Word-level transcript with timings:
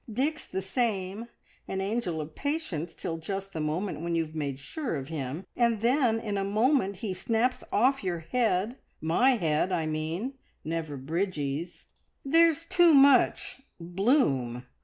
"Dick's 0.11 0.45
the 0.47 0.63
same 0.63 1.27
an 1.67 1.79
angel 1.79 2.21
of 2.21 2.33
patience 2.33 2.95
till 2.95 3.19
just 3.19 3.53
the 3.53 3.59
moment 3.59 4.01
when 4.01 4.15
you've 4.15 4.33
made 4.33 4.57
sure 4.57 4.95
of 4.95 5.09
him, 5.09 5.45
and 5.55 5.81
then 5.81 6.19
in 6.19 6.37
a 6.39 6.43
moment 6.43 6.95
he 7.05 7.13
snaps 7.13 7.63
off 7.71 8.03
your 8.03 8.21
head 8.21 8.77
my 8.99 9.35
head, 9.35 9.71
I 9.71 9.85
mean, 9.85 10.33
never 10.63 10.97
Bridgie's. 10.97 11.85
There's 12.25 12.65
too 12.65 12.95
much 12.95 13.61
bloom." 13.79 14.63